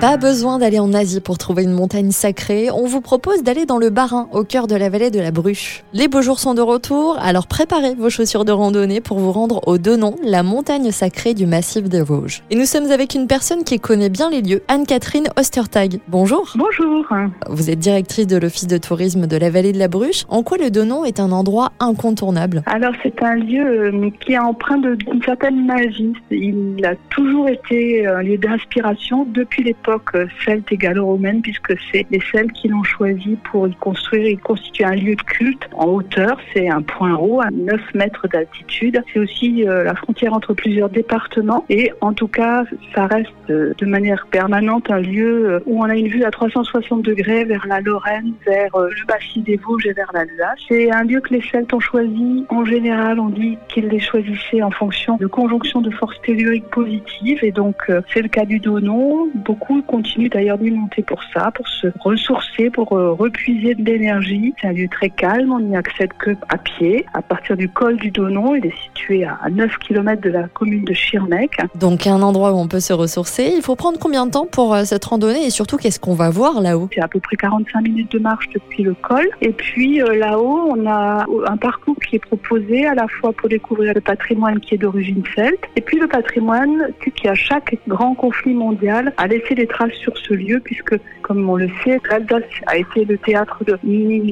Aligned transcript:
Pas 0.00 0.16
besoin 0.16 0.58
d'aller 0.58 0.80
en 0.80 0.92
Asie 0.92 1.20
pour 1.20 1.38
trouver 1.38 1.62
une 1.62 1.72
montagne 1.72 2.10
sacrée. 2.10 2.70
On 2.70 2.84
vous 2.84 3.00
propose 3.00 3.42
d'aller 3.42 3.64
dans 3.64 3.78
le 3.78 3.90
Bas-Rhin, 3.90 4.28
au 4.32 4.44
cœur 4.44 4.66
de 4.66 4.74
la 4.74 4.90
vallée 4.90 5.10
de 5.10 5.20
la 5.20 5.30
Bruche. 5.30 5.82
Les 5.94 6.08
beaux 6.08 6.20
jours 6.20 6.40
sont 6.40 6.52
de 6.52 6.60
retour, 6.60 7.16
alors 7.20 7.46
préparez 7.46 7.94
vos 7.94 8.10
chaussures 8.10 8.44
de 8.44 8.52
randonnée 8.52 9.00
pour 9.00 9.18
vous 9.18 9.32
rendre 9.32 9.66
au 9.66 9.78
Donon, 9.78 10.16
la 10.22 10.42
montagne 10.42 10.90
sacrée 10.90 11.32
du 11.32 11.46
massif 11.46 11.84
des 11.84 12.02
Vosges. 12.02 12.42
Et 12.50 12.56
nous 12.56 12.66
sommes 12.66 12.90
avec 12.90 13.14
une 13.14 13.26
personne 13.26 13.64
qui 13.64 13.78
connaît 13.78 14.10
bien 14.10 14.30
les 14.30 14.42
lieux, 14.42 14.62
Anne-Catherine 14.68 15.28
Ostertag. 15.38 16.00
Bonjour. 16.08 16.52
Bonjour. 16.56 17.06
Vous 17.48 17.70
êtes 17.70 17.78
directrice 17.78 18.26
de 18.26 18.36
l'office 18.36 18.66
de 18.66 18.78
tourisme 18.78 19.26
de 19.26 19.36
la 19.36 19.48
vallée 19.48 19.72
de 19.72 19.78
la 19.78 19.88
Bruche. 19.88 20.24
En 20.28 20.42
quoi 20.42 20.58
le 20.58 20.70
Donon 20.70 21.04
est 21.04 21.20
un 21.20 21.32
endroit 21.32 21.72
incontournable? 21.80 22.62
Alors 22.66 22.94
c'est 23.02 23.22
un 23.22 23.36
lieu 23.36 23.64
euh, 23.64 24.10
qui 24.20 24.32
est 24.32 24.38
empreint 24.38 24.78
d'une 24.78 25.22
certaine 25.24 25.64
magie. 25.64 26.12
Il 26.30 26.84
a 26.84 26.94
toujours 27.10 27.48
été 27.48 28.06
un 28.06 28.22
lieu 28.22 28.36
d'inspiration 28.36 29.26
depuis 29.32 29.62
l'époque 29.84 30.16
celte 30.44 30.70
et 30.72 30.76
gallo-romaine, 30.76 31.42
puisque 31.42 31.74
c'est 31.90 32.06
les 32.10 32.20
Celtes 32.32 32.52
qui 32.52 32.68
l'ont 32.68 32.82
choisi 32.84 33.36
pour 33.50 33.68
y 33.68 33.74
construire 33.74 34.26
et 34.26 34.36
constituer 34.36 34.84
un 34.84 34.94
lieu 34.94 35.14
de 35.14 35.22
culte 35.22 35.68
en 35.74 35.86
hauteur. 35.86 36.38
C'est 36.52 36.68
un 36.68 36.82
point 36.82 37.14
haut 37.16 37.40
à 37.40 37.50
9 37.50 37.80
mètres 37.94 38.26
d'altitude. 38.28 39.02
C'est 39.12 39.18
aussi 39.18 39.68
euh, 39.68 39.84
la 39.84 39.94
frontière 39.94 40.32
entre 40.32 40.54
plusieurs 40.54 40.88
départements 40.88 41.64
et 41.68 41.92
en 42.00 42.12
tout 42.12 42.28
cas, 42.28 42.64
ça 42.94 43.06
reste 43.06 43.30
euh, 43.50 43.74
de 43.76 43.86
manière 43.86 44.26
permanente 44.30 44.90
un 44.90 45.00
lieu 45.00 45.50
euh, 45.50 45.60
où 45.66 45.82
on 45.82 45.84
a 45.84 45.96
une 45.96 46.08
vue 46.08 46.24
à 46.24 46.30
360 46.30 47.02
degrés 47.02 47.44
vers 47.44 47.66
la 47.66 47.80
Lorraine, 47.80 48.32
vers 48.46 48.70
le 48.76 49.06
bassin 49.06 49.40
des 49.40 49.56
Vosges 49.56 49.86
et 49.86 49.92
vers 49.92 50.10
l'Alsace. 50.14 50.60
C'est 50.68 50.90
un 50.90 51.04
lieu 51.04 51.20
que 51.20 51.34
les 51.34 51.42
Celtes 51.42 51.72
ont 51.74 51.80
choisi. 51.80 52.46
En 52.48 52.64
général, 52.64 53.20
on 53.20 53.28
dit 53.28 53.58
qu'ils 53.68 53.88
les 53.88 54.00
choisissaient 54.00 54.62
en 54.62 54.70
fonction 54.70 55.16
de 55.16 55.26
conjonction 55.26 55.82
de 55.82 55.90
forces 55.90 56.20
telluriques 56.22 56.70
positives 56.70 57.40
et 57.42 57.52
donc 57.52 57.76
c'est 58.12 58.22
le 58.22 58.28
cas 58.28 58.44
du 58.44 58.58
Donon. 58.58 59.28
Beaucoup 59.34 59.73
continue 59.82 60.28
d'ailleurs 60.28 60.58
d'y 60.58 60.70
monter 60.70 61.02
pour 61.02 61.20
ça, 61.32 61.50
pour 61.52 61.66
se 61.68 61.88
ressourcer, 62.00 62.70
pour 62.70 62.92
euh, 62.92 63.12
repuiser 63.12 63.74
de 63.74 63.84
l'énergie. 63.84 64.54
C'est 64.60 64.68
un 64.68 64.72
lieu 64.72 64.88
très 64.88 65.10
calme, 65.10 65.52
on 65.52 65.60
n'y 65.60 65.76
accède 65.76 66.12
que 66.18 66.30
à 66.48 66.58
pied. 66.58 67.06
À 67.14 67.22
partir 67.22 67.56
du 67.56 67.68
col 67.68 67.96
du 67.96 68.10
Donon, 68.10 68.54
il 68.54 68.66
est 68.66 68.76
situé 68.84 69.24
à 69.24 69.38
9 69.50 69.78
km 69.78 70.20
de 70.22 70.30
la 70.30 70.48
commune 70.48 70.84
de 70.84 70.92
Schirmeck. 70.92 71.56
Donc 71.74 72.06
un 72.06 72.22
endroit 72.22 72.52
où 72.52 72.56
on 72.56 72.68
peut 72.68 72.80
se 72.80 72.92
ressourcer. 72.92 73.52
Il 73.54 73.62
faut 73.62 73.76
prendre 73.76 73.98
combien 73.98 74.26
de 74.26 74.30
temps 74.30 74.46
pour 74.46 74.74
euh, 74.74 74.84
cette 74.84 75.04
randonnée? 75.04 75.46
Et 75.46 75.50
surtout 75.50 75.76
qu'est-ce 75.76 76.00
qu'on 76.00 76.14
va 76.14 76.30
voir 76.30 76.60
là-haut? 76.60 76.88
C'est 76.94 77.00
à 77.00 77.08
peu 77.08 77.20
près 77.20 77.36
45 77.36 77.80
minutes 77.82 78.12
de 78.12 78.18
marche 78.18 78.48
depuis 78.50 78.82
le 78.82 78.94
col. 78.94 79.26
Et 79.40 79.52
puis 79.52 80.02
euh, 80.02 80.16
là-haut, 80.16 80.72
on 80.76 80.86
a 80.86 81.26
un 81.46 81.56
parcours 81.56 81.96
qui 82.08 82.16
est 82.16 82.24
proposé 82.24 82.86
à 82.86 82.94
la 82.94 83.06
fois 83.08 83.32
pour 83.32 83.48
découvrir 83.48 83.92
le 83.94 84.00
patrimoine 84.00 84.60
qui 84.60 84.74
est 84.74 84.78
d'origine 84.78 85.22
celte 85.34 85.64
et 85.76 85.80
puis 85.80 85.98
le 85.98 86.06
patrimoine 86.06 86.88
qui, 87.00 87.28
à 87.28 87.34
chaque 87.34 87.76
grand 87.88 88.14
conflit 88.14 88.54
mondial, 88.54 89.12
a 89.16 89.26
laissé 89.26 89.54
des 89.54 89.63
traces 89.66 89.94
sur 89.94 90.16
ce 90.16 90.34
lieu, 90.34 90.60
puisque, 90.62 90.96
comme 91.22 91.48
on 91.48 91.56
le 91.56 91.68
sait, 91.82 92.00
l'Alsace 92.10 92.42
a 92.66 92.76
été 92.76 93.04
le 93.04 93.18
théâtre 93.18 93.62
de 93.64 93.78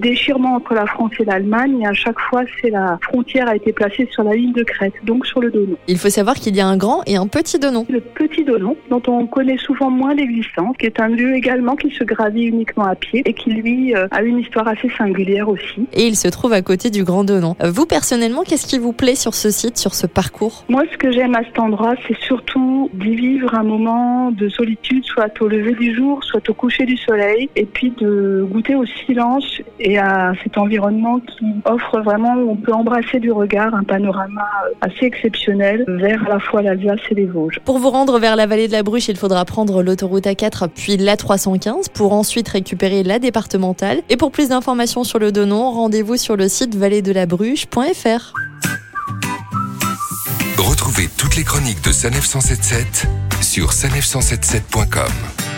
déchirement 0.00 0.54
entre 0.56 0.74
la 0.74 0.86
France 0.86 1.12
et 1.20 1.24
l'Allemagne, 1.24 1.80
et 1.82 1.86
à 1.86 1.92
chaque 1.92 2.18
fois, 2.18 2.42
c'est 2.60 2.70
la 2.70 2.98
frontière 3.02 3.48
a 3.48 3.56
été 3.56 3.72
placée 3.72 4.08
sur 4.10 4.22
la 4.24 4.34
ligne 4.34 4.52
de 4.52 4.62
crête, 4.62 4.94
donc 5.04 5.26
sur 5.26 5.40
le 5.40 5.50
Donon. 5.50 5.76
Il 5.88 5.98
faut 5.98 6.10
savoir 6.10 6.36
qu'il 6.36 6.56
y 6.56 6.60
a 6.60 6.66
un 6.66 6.76
grand 6.76 7.02
et 7.06 7.16
un 7.16 7.26
petit 7.26 7.58
Donon. 7.58 7.86
Le 7.88 8.00
petit 8.00 8.44
Donon, 8.44 8.76
dont 8.90 9.02
on 9.06 9.26
connaît 9.26 9.58
souvent 9.58 9.90
moins 9.90 10.14
l'existence, 10.14 10.76
qui 10.78 10.86
est 10.86 11.00
un 11.00 11.08
lieu 11.08 11.34
également 11.34 11.76
qui 11.76 11.90
se 11.90 12.04
gravit 12.04 12.44
uniquement 12.44 12.84
à 12.84 12.94
pied 12.94 13.22
et 13.24 13.32
qui, 13.32 13.50
lui, 13.50 13.94
euh, 13.94 14.06
a 14.10 14.22
une 14.22 14.38
histoire 14.38 14.68
assez 14.68 14.88
singulière 14.96 15.48
aussi. 15.48 15.86
Et 15.92 16.06
il 16.06 16.16
se 16.16 16.28
trouve 16.28 16.52
à 16.52 16.62
côté 16.62 16.90
du 16.90 17.04
Grand 17.04 17.24
Donon. 17.24 17.56
Vous, 17.64 17.86
personnellement, 17.86 18.42
qu'est-ce 18.42 18.66
qui 18.66 18.78
vous 18.78 18.92
plaît 18.92 19.14
sur 19.14 19.34
ce 19.34 19.50
site, 19.50 19.76
sur 19.76 19.94
ce 19.94 20.06
parcours? 20.06 20.64
Moi, 20.68 20.82
ce 20.92 20.96
que 20.98 21.12
j'aime 21.12 21.34
à 21.34 21.44
cet 21.44 21.58
endroit, 21.58 21.94
c'est 22.06 22.18
surtout 22.18 22.90
d'y 22.94 23.14
vivre 23.14 23.54
un 23.54 23.62
moment 23.62 24.30
de 24.30 24.48
solitude, 24.48 25.04
soit 25.04 25.21
au 25.40 25.48
lever 25.48 25.74
du 25.74 25.94
jour, 25.94 26.22
soit 26.24 26.48
au 26.48 26.54
coucher 26.54 26.84
du 26.84 26.96
soleil, 26.96 27.48
et 27.56 27.64
puis 27.64 27.90
de 27.90 28.46
goûter 28.50 28.74
au 28.74 28.84
silence 28.86 29.44
et 29.80 29.98
à 29.98 30.32
cet 30.42 30.58
environnement 30.58 31.20
qui 31.20 31.44
offre 31.64 32.00
vraiment, 32.00 32.34
on 32.34 32.56
peut 32.56 32.72
embrasser 32.72 33.20
du 33.20 33.32
regard 33.32 33.74
un 33.74 33.84
panorama 33.84 34.48
assez 34.80 35.06
exceptionnel 35.06 35.84
vers 35.88 36.24
à 36.26 36.34
la 36.34 36.38
fois 36.40 36.62
l'Alsace 36.62 37.00
et 37.10 37.14
les 37.14 37.26
Vosges. 37.26 37.58
Pour 37.64 37.78
vous 37.78 37.90
rendre 37.90 38.18
vers 38.18 38.36
la 38.36 38.46
vallée 38.46 38.68
de 38.68 38.72
la 38.72 38.82
Bruche, 38.82 39.08
il 39.08 39.16
faudra 39.16 39.44
prendre 39.44 39.82
l'autoroute 39.82 40.24
A4 40.24 40.68
puis 40.68 40.96
la 40.96 41.16
315 41.16 41.88
pour 41.88 42.12
ensuite 42.12 42.48
récupérer 42.48 43.02
la 43.02 43.18
départementale. 43.18 43.98
Et 44.08 44.16
pour 44.16 44.30
plus 44.30 44.48
d'informations 44.48 45.04
sur 45.04 45.18
le 45.18 45.32
Donon, 45.32 45.70
rendez-vous 45.70 46.16
sur 46.16 46.36
le 46.36 46.48
site 46.48 46.74
vallée-de-la-Bruche.fr. 46.74 48.34
Retrouvez 50.58 51.08
toutes 51.16 51.36
les 51.36 51.44
chroniques 51.44 51.82
de 51.84 51.92
Sanef 51.92 52.24
177 52.24 53.08
sur 53.52 53.70
sanef177.com. 53.70 55.51